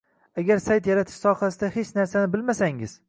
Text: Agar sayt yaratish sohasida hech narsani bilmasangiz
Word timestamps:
Agar 0.43 0.61
sayt 0.63 0.89
yaratish 0.91 1.19
sohasida 1.25 1.69
hech 1.77 1.93
narsani 1.99 2.33
bilmasangiz 2.37 2.99